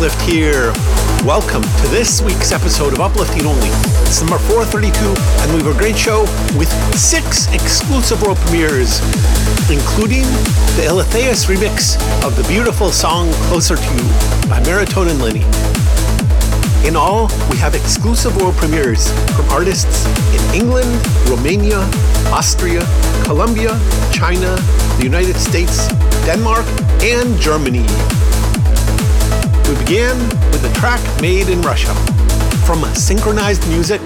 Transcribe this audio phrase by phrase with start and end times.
[0.00, 0.72] Uplift here.
[1.26, 3.68] Welcome to this week's episode of Uplifting Only.
[4.08, 4.96] It's number 432,
[5.42, 6.22] and we have a great show
[6.56, 9.00] with six exclusive world premieres,
[9.68, 10.22] including
[10.80, 14.02] the Eletheus remix of the beautiful song Closer to You
[14.48, 15.44] by Maritone and Linney.
[16.88, 20.88] In all, we have exclusive world premieres from artists in England,
[21.28, 21.80] Romania,
[22.32, 22.80] Austria,
[23.24, 23.78] Colombia,
[24.10, 24.56] China,
[24.96, 25.88] the United States,
[26.24, 26.64] Denmark,
[27.02, 27.84] and Germany.
[29.70, 30.18] We began
[30.50, 31.94] with a track made in Russia.
[32.66, 34.00] From Synchronized Music,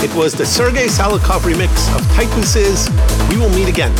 [0.00, 2.88] it was the Sergei Salikov remix of Typhus's
[3.28, 3.92] We Will Meet Again.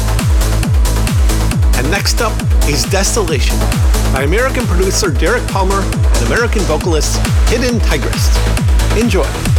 [1.76, 2.32] And next up
[2.67, 3.58] is Destillation
[4.14, 7.19] by American producer Derek Palmer and American vocalist
[7.50, 8.34] Hidden Tigress.
[8.96, 9.50] Enjoy.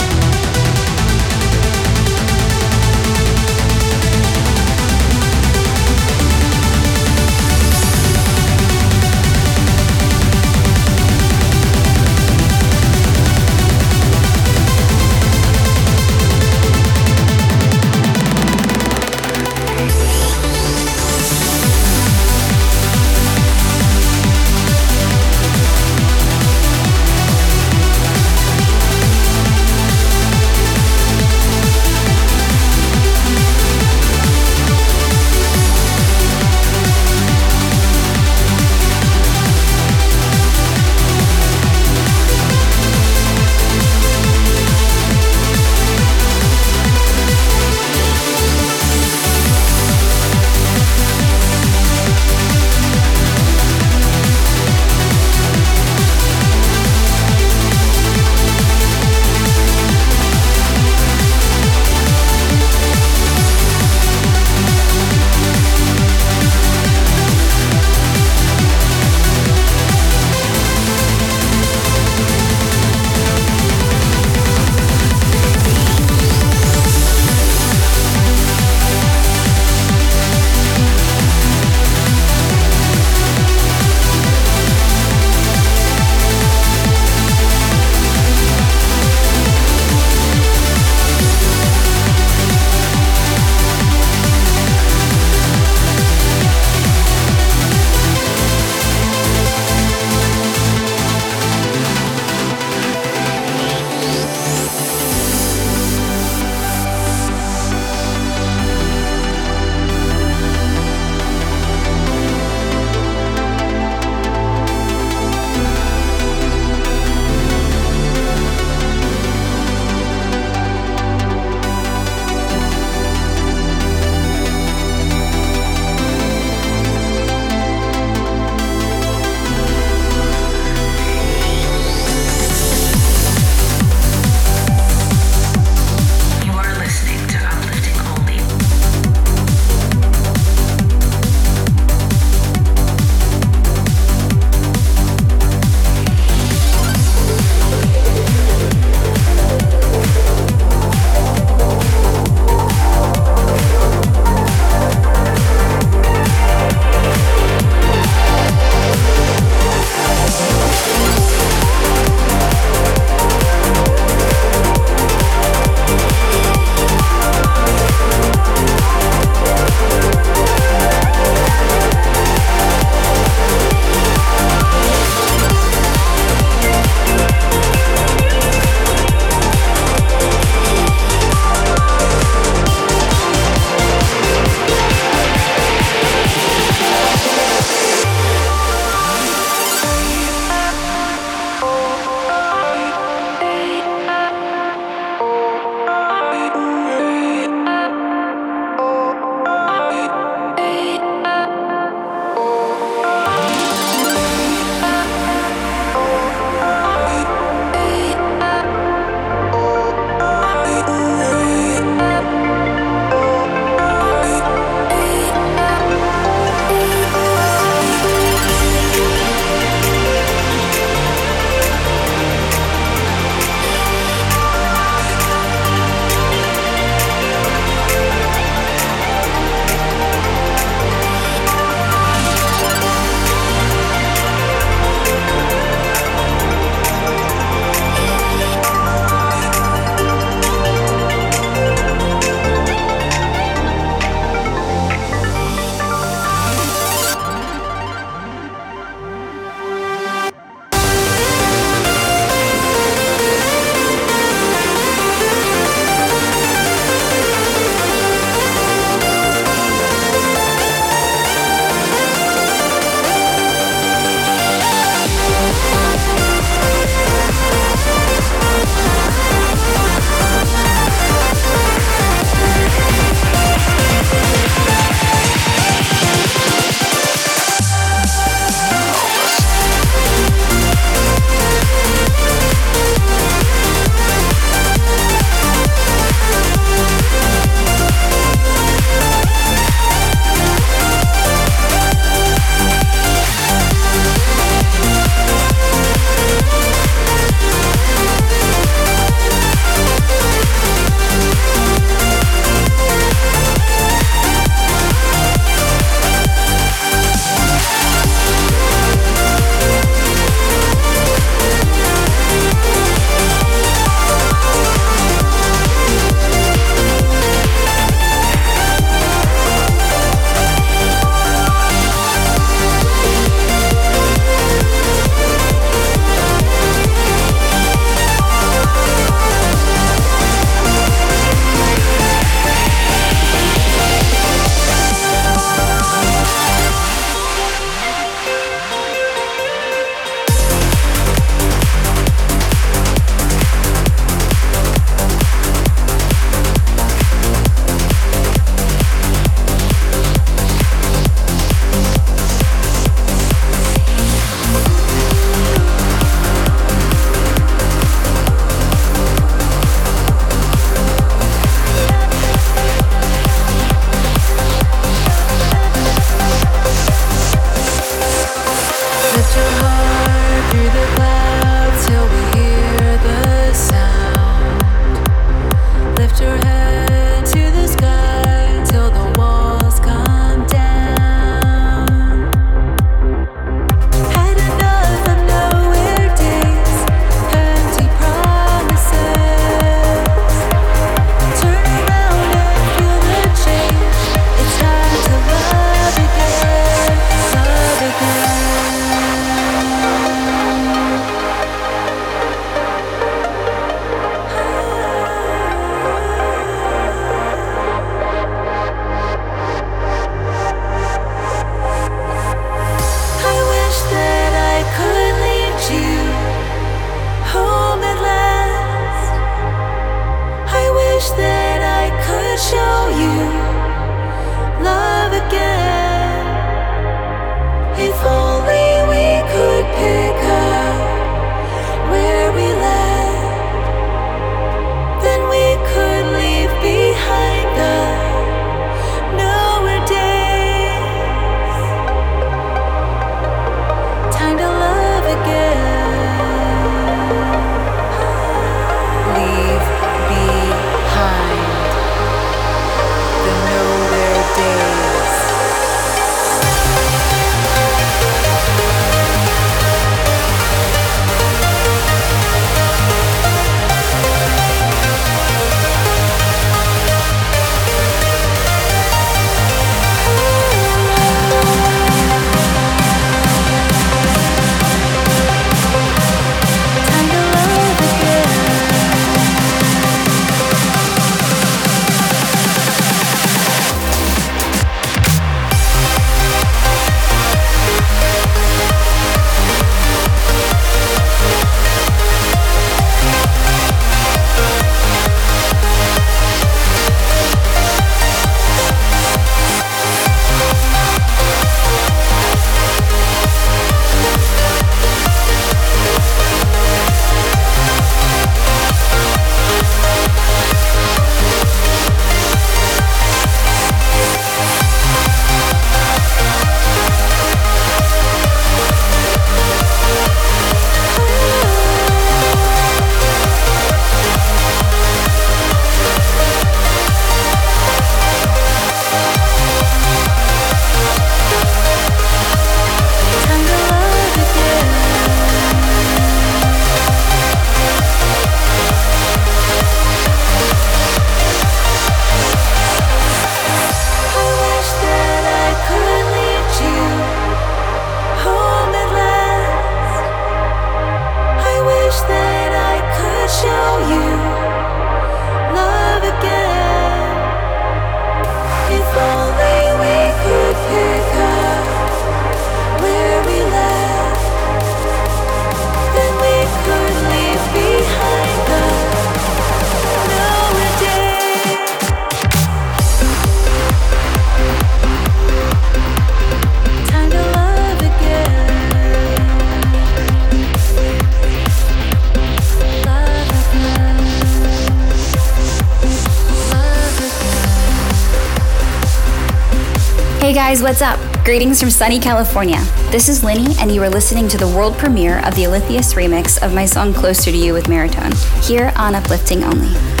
[590.51, 590.99] Guys, what's up?
[591.23, 592.61] Greetings from sunny California.
[592.89, 596.37] This is Linney, and you are listening to the world premiere of the Alithhius remix
[596.43, 598.13] of my song Closer to You with Maritone,
[598.45, 600.00] here on Uplifting Only.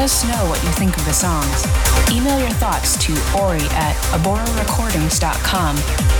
[0.00, 1.64] Us know what you think of the songs.
[2.10, 5.76] Email your thoughts to ori at aborarecordings.com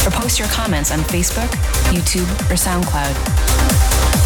[0.07, 1.49] or post your comments on Facebook,
[1.91, 4.20] YouTube, or SoundCloud.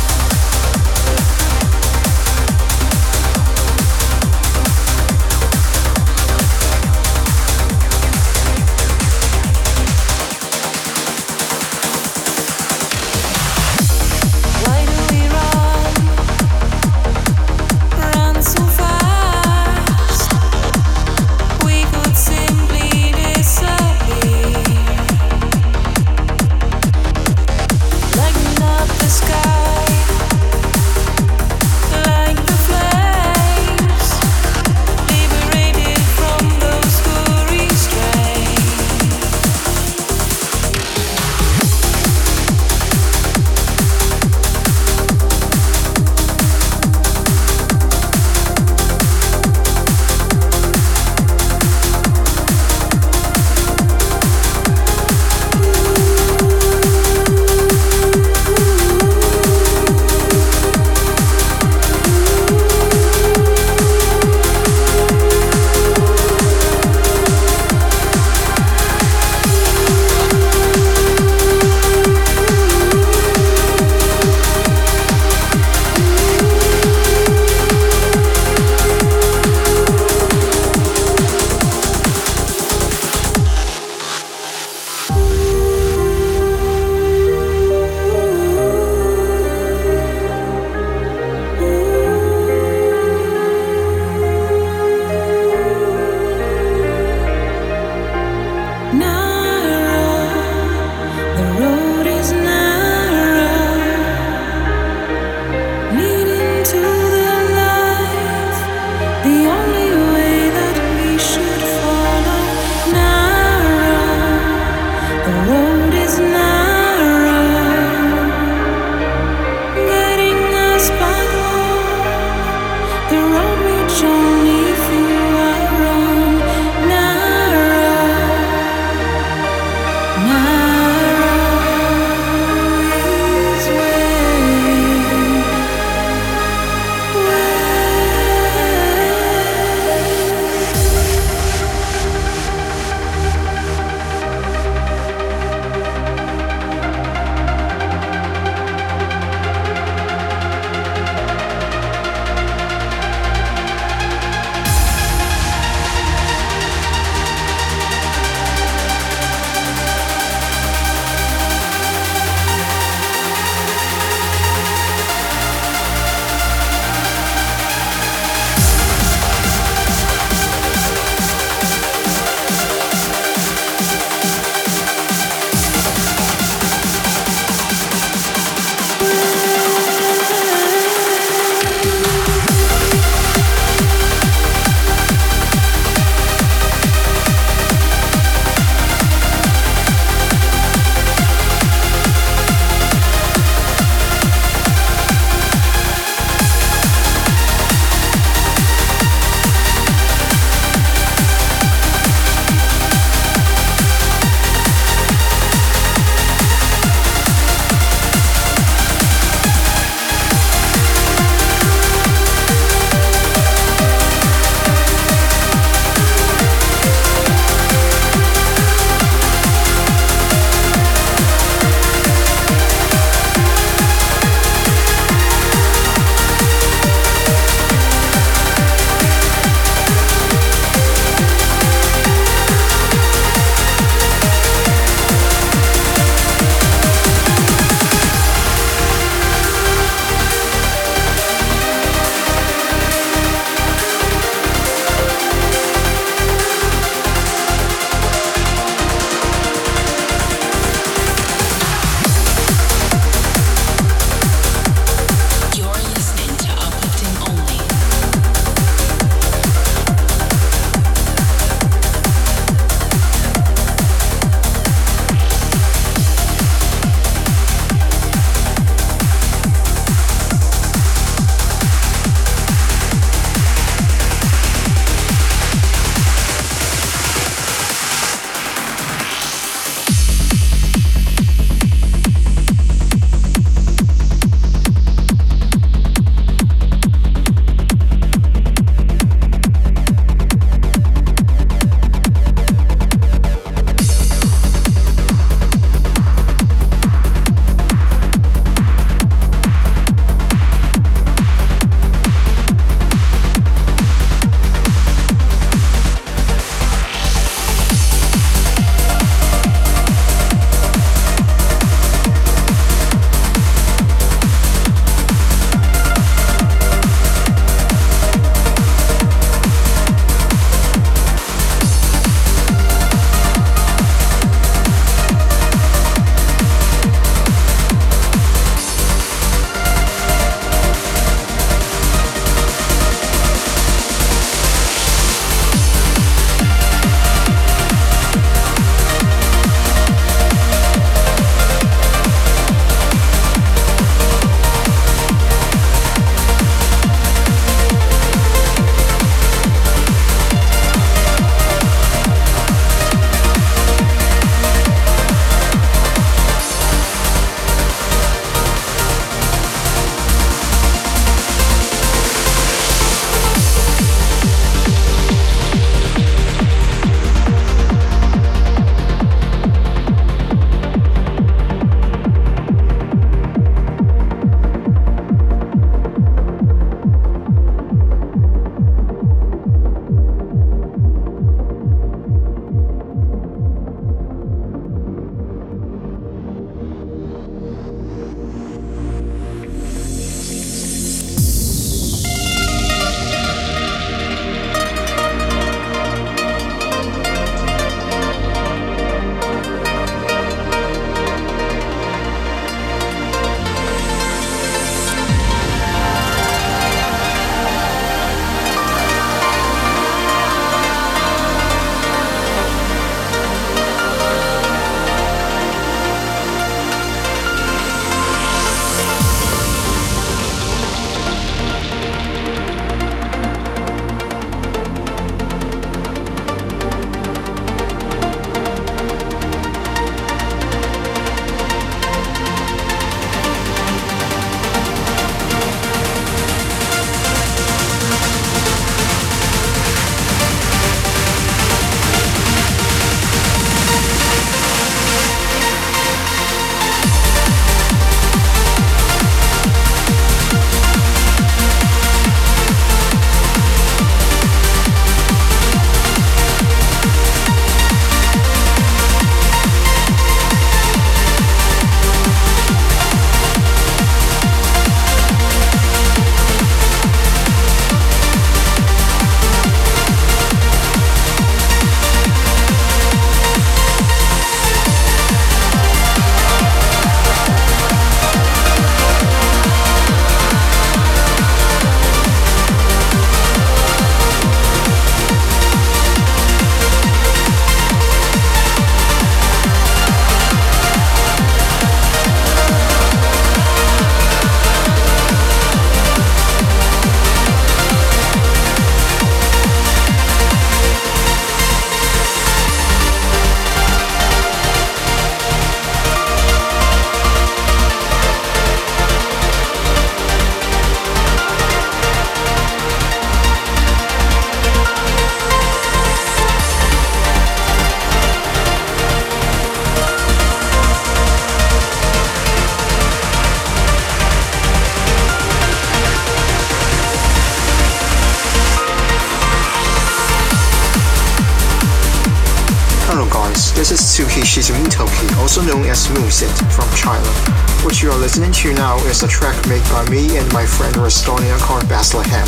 [538.94, 542.28] is a track made by me and my friend Restonia called Bethlehem.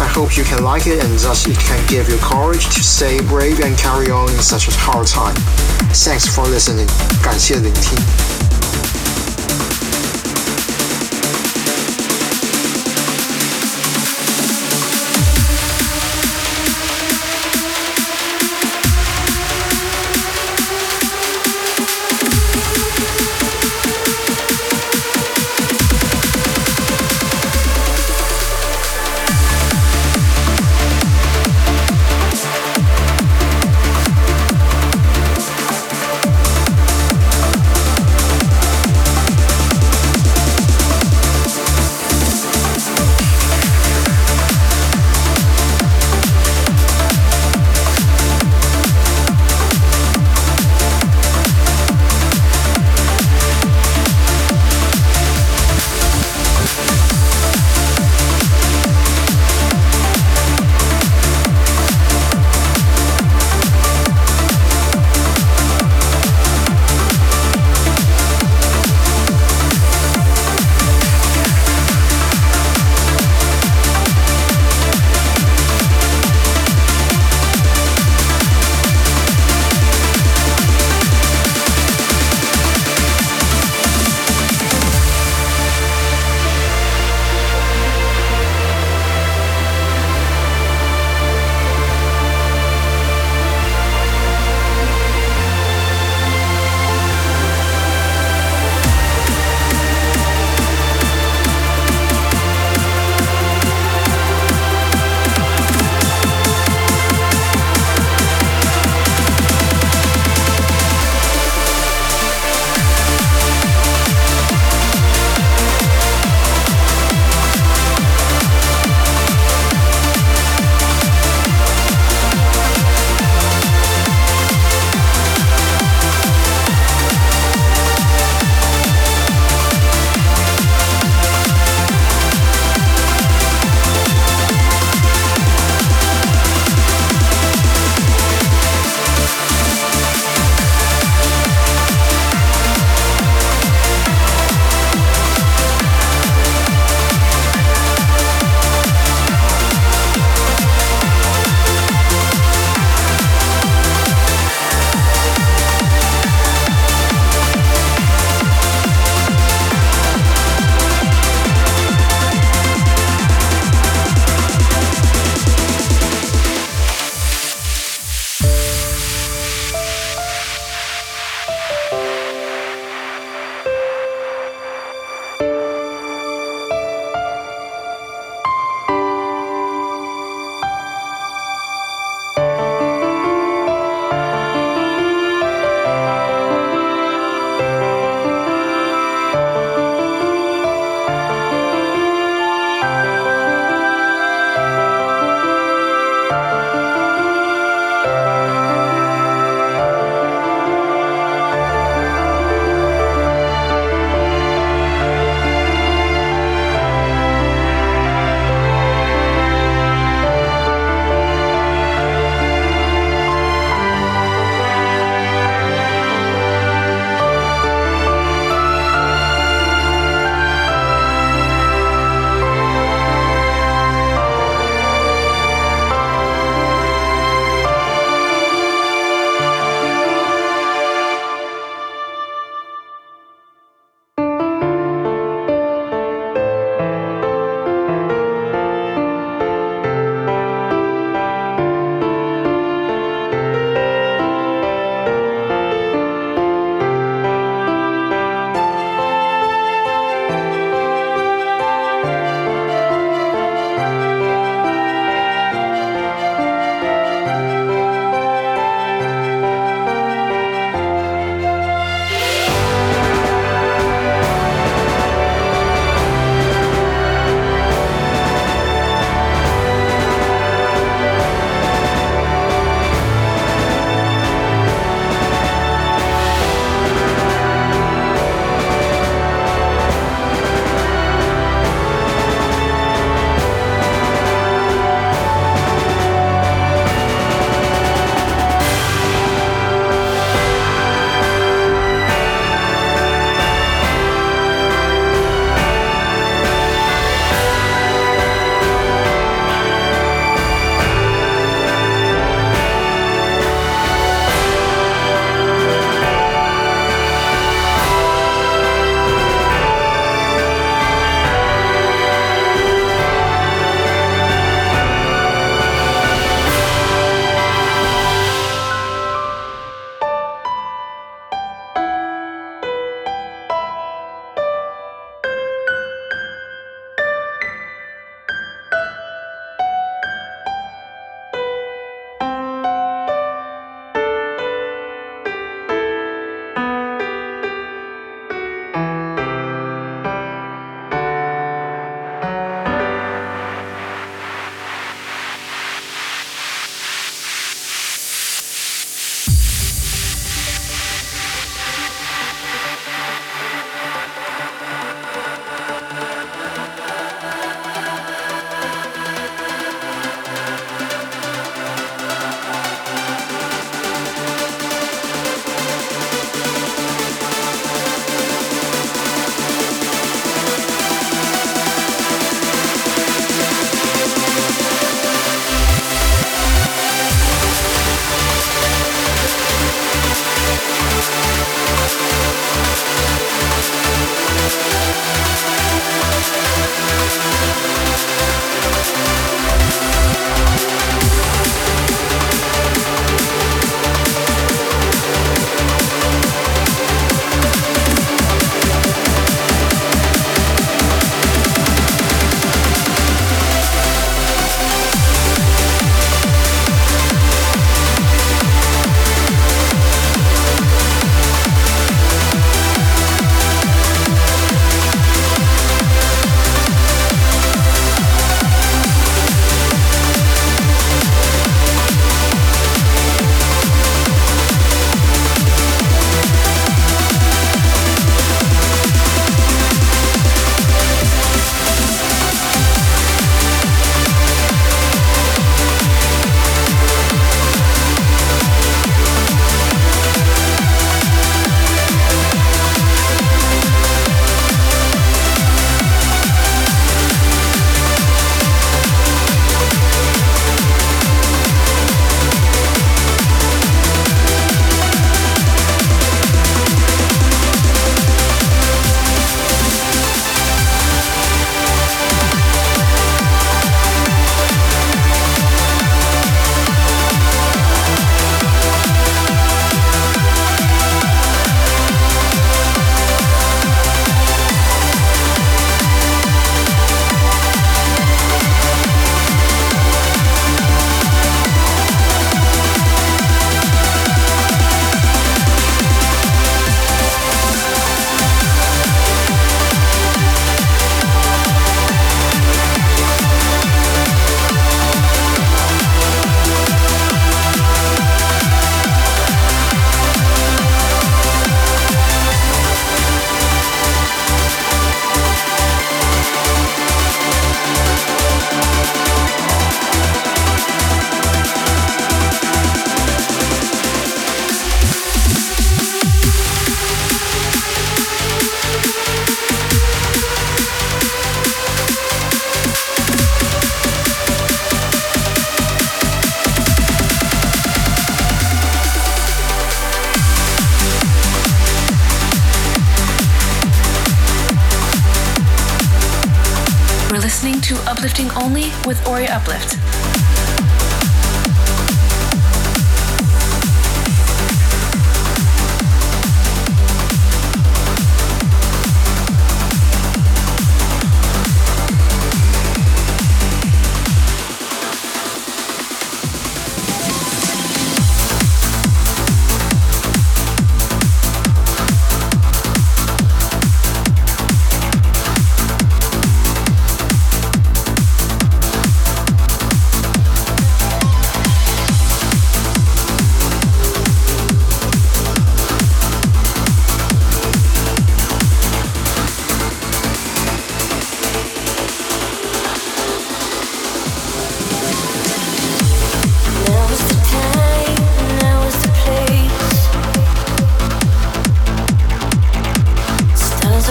[0.00, 3.20] I hope you can like it and thus it can give you courage to stay
[3.20, 5.34] brave and carry on in such a hard time.
[5.92, 6.88] Thanks for listening.
[7.22, 8.35] 感谢聆听。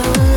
[0.07, 0.36] hours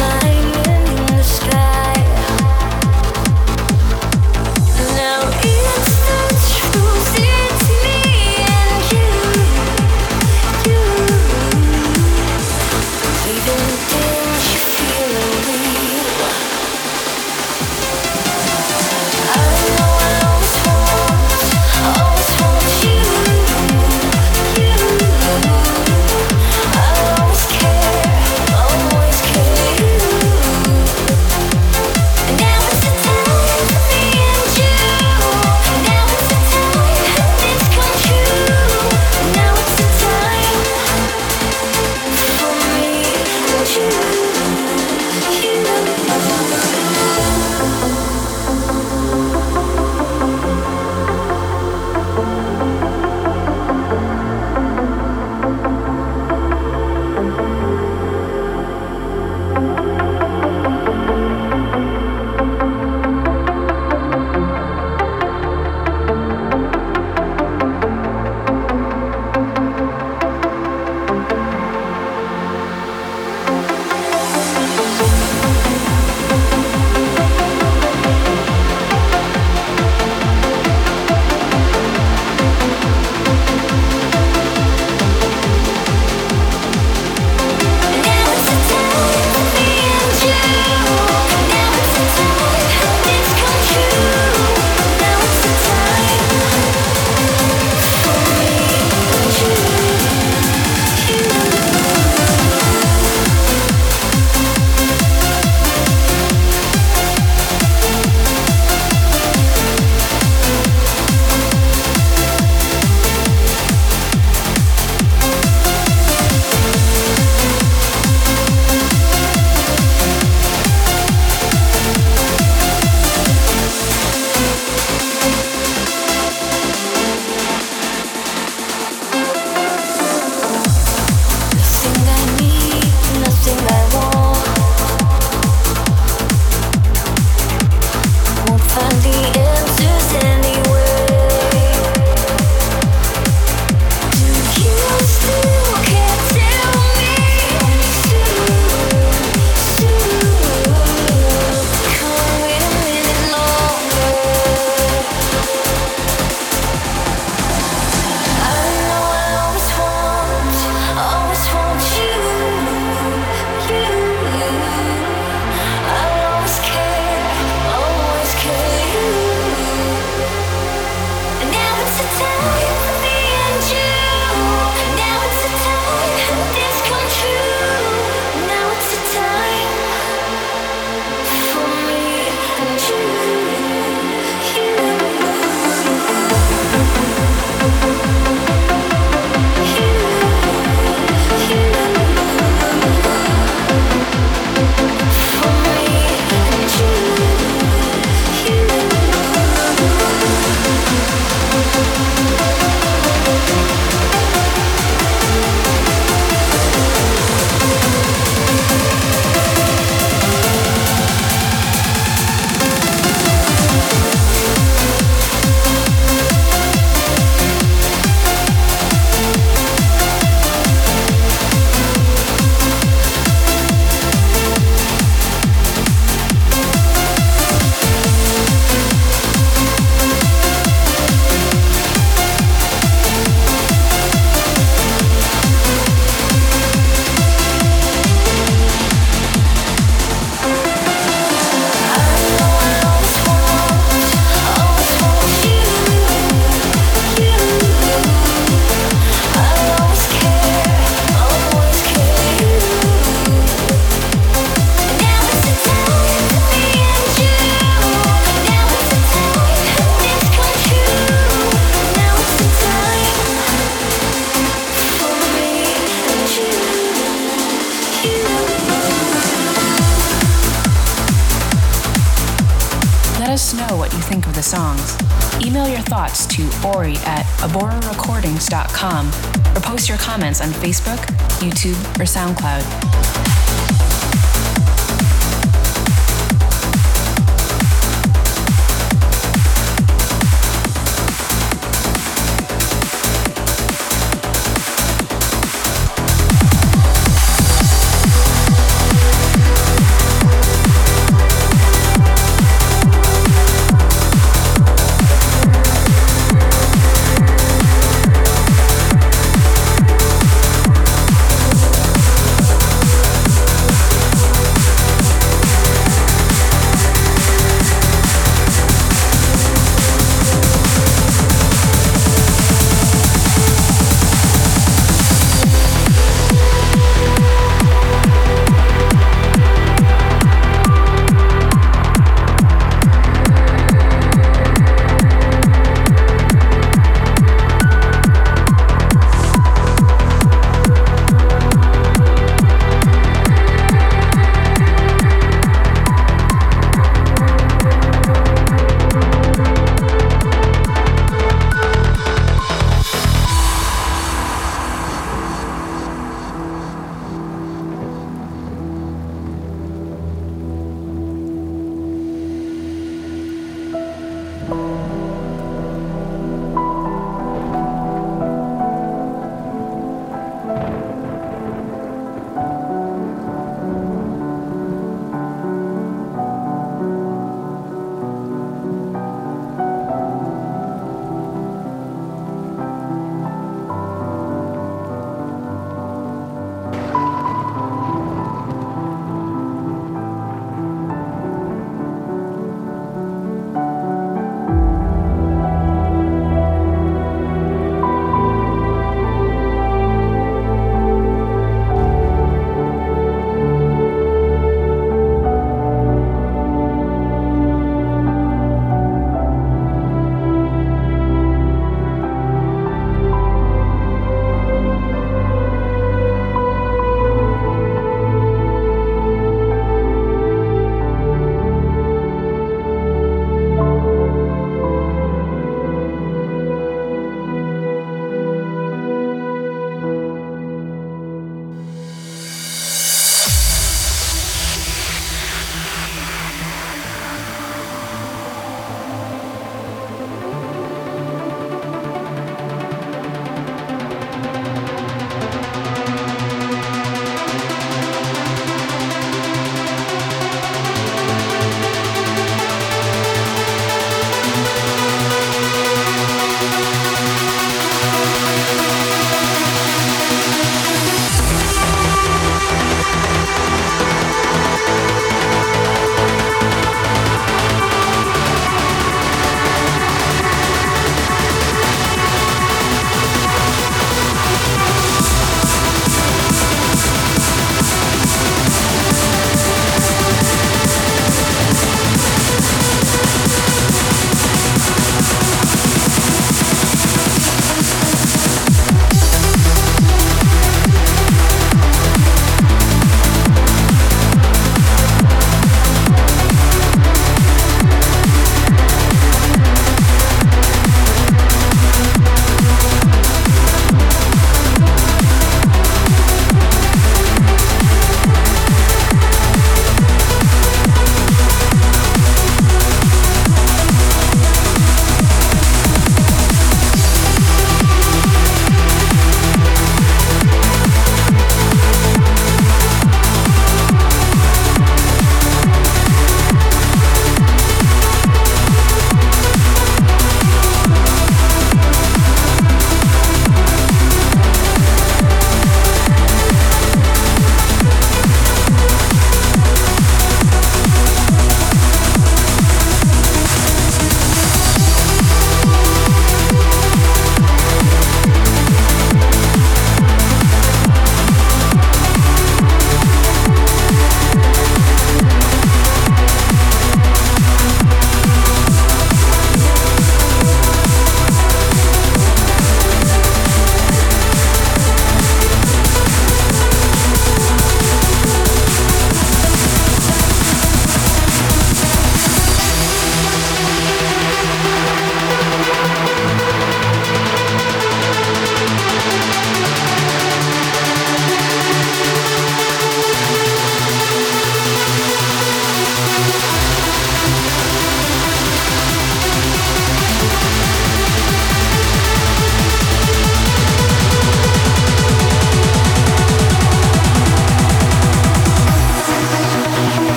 [282.00, 282.69] or SoundCloud.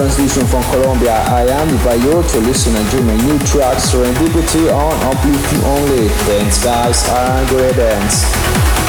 [0.00, 1.12] Am Translution from Colombia.
[1.12, 6.08] I am you to listen and to my new track Serendipity on Uplifting Only.
[6.24, 8.79] Thanks guys and great dance.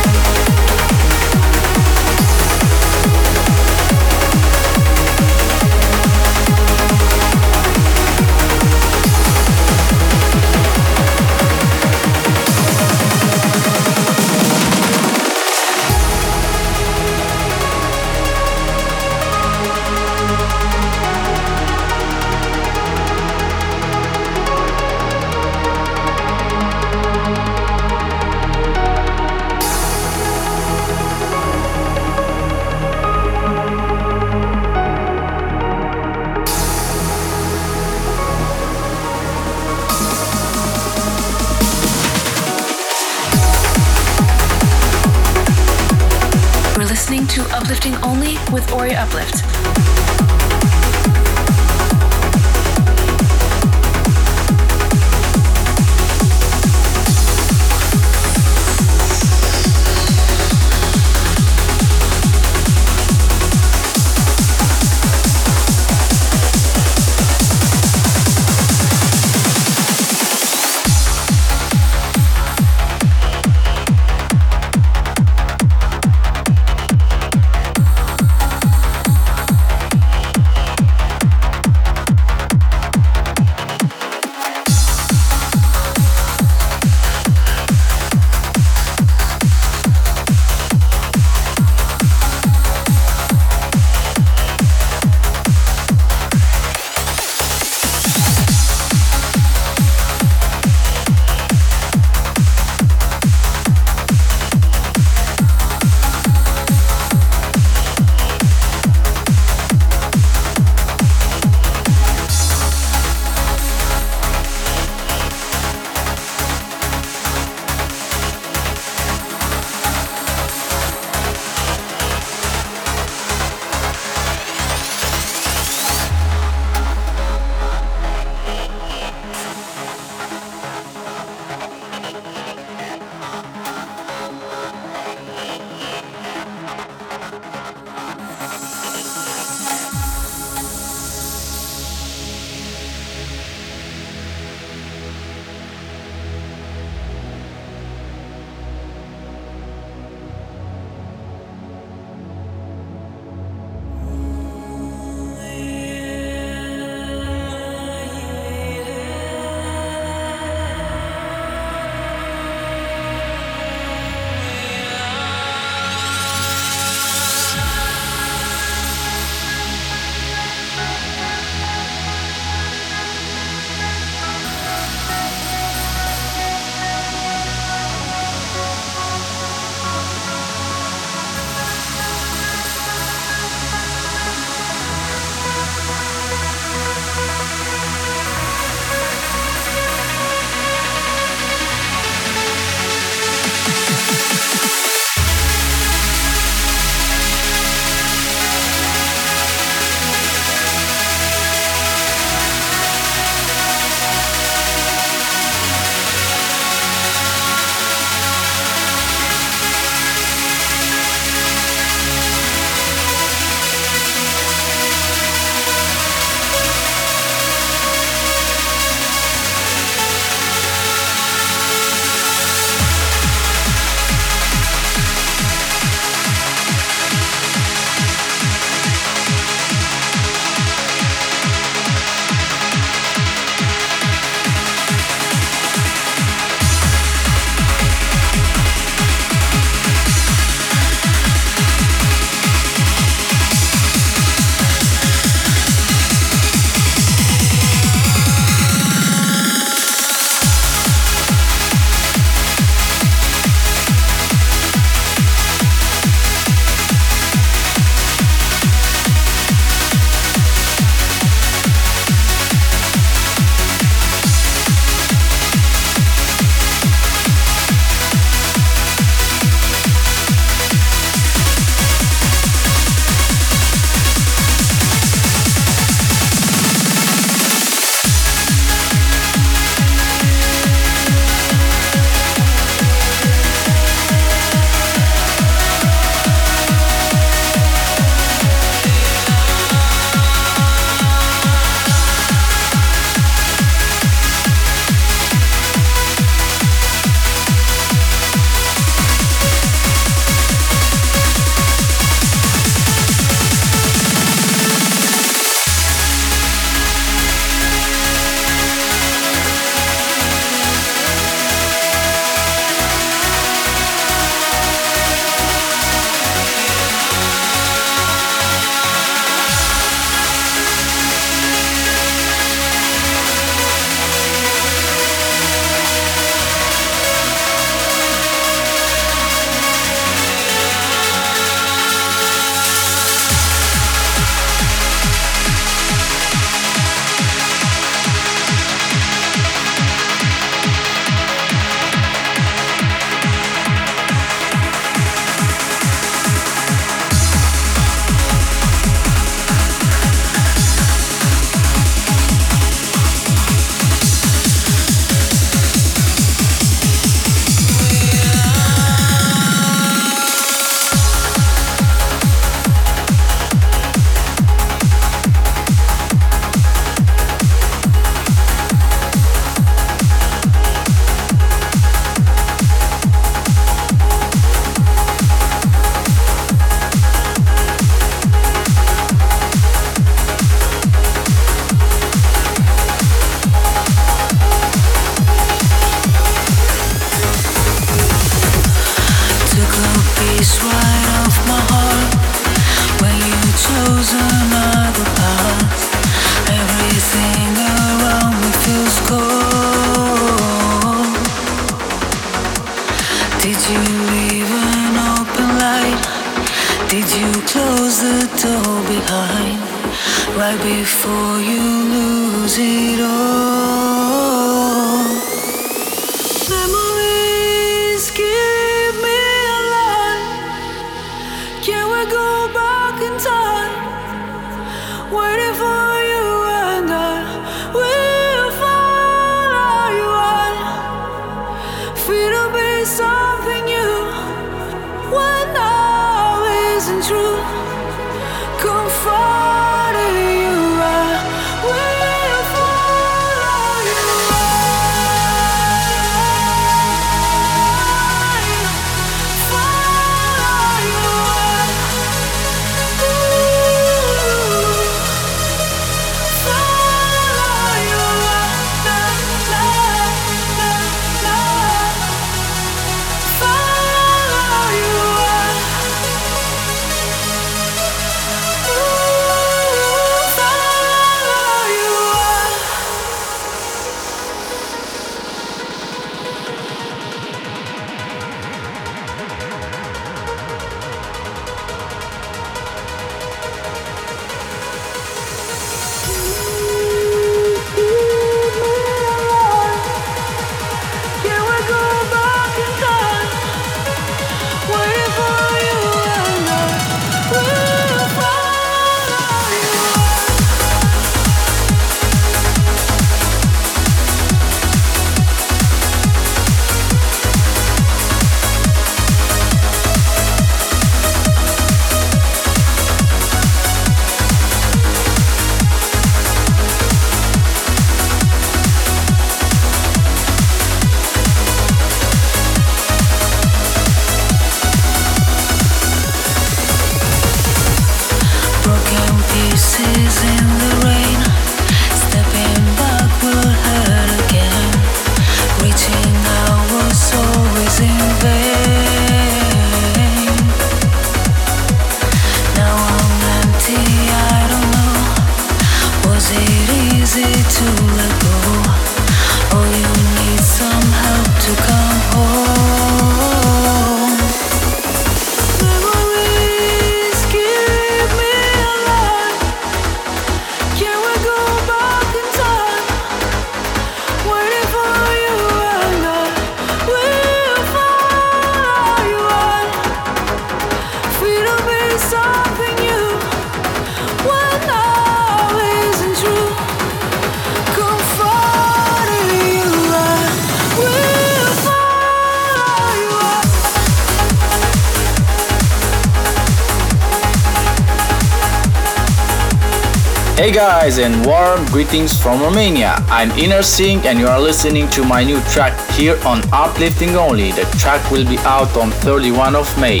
[590.90, 592.94] Guys and warm greetings from Romania.
[593.08, 597.52] I'm Inner Sync and you are listening to my new track here on Uplifting Only.
[597.52, 600.00] The track will be out on 31 of May.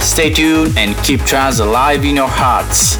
[0.00, 2.98] Stay tuned and keep trance alive in your hearts.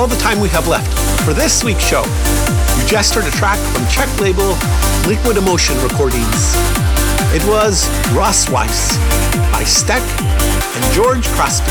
[0.00, 0.88] All the time we have left
[1.26, 2.00] for this week's show.
[2.00, 4.56] You just heard a track from Czech label
[5.06, 6.56] Liquid Emotion Recordings.
[7.36, 7.84] It was
[8.16, 8.96] Ross Weiss
[9.52, 11.68] by Steck and George Crosby.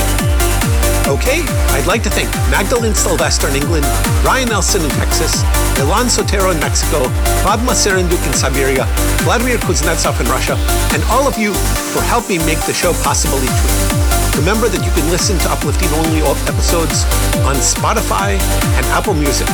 [1.09, 1.41] Okay,
[1.73, 3.85] I'd like to thank Magdalene Sylvester in England,
[4.23, 5.41] Ryan Nelson in Texas,
[5.81, 7.09] Ilan Sotero in Mexico,
[7.41, 8.85] Padma Serenduk in Siberia,
[9.25, 10.53] Vladimir Kuznetsov in Russia,
[10.93, 11.51] and all of you
[11.97, 13.98] for helping make the show possible each week.
[14.37, 17.03] Remember that you can listen to Uplifting Only episodes
[17.47, 18.37] on Spotify
[18.77, 19.47] and Apple Music.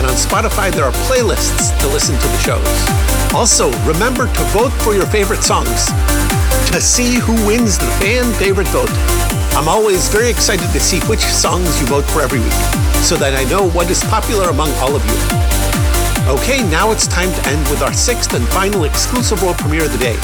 [0.00, 2.68] And on Spotify, there are playlists to listen to the shows.
[3.34, 5.86] Also, remember to vote for your favorite songs
[6.72, 8.90] to see who wins the fan favorite vote.
[9.56, 12.60] I'm always very excited to see which songs you vote for every week
[13.00, 15.85] so that I know what is popular among all of you.
[16.28, 19.92] Okay, now it's time to end with our sixth and final exclusive world premiere of
[19.92, 20.16] the day.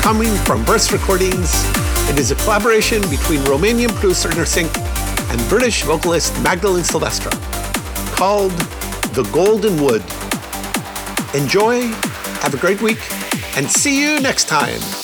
[0.00, 1.50] Coming from Burst Recordings,
[2.08, 7.30] it is a collaboration between Romanian producer Inner Sync and British vocalist Magdalene Silvestre
[8.14, 8.52] called
[9.14, 10.02] The Golden Wood.
[11.34, 11.88] Enjoy,
[12.42, 13.00] have a great week,
[13.56, 15.01] and see you next time.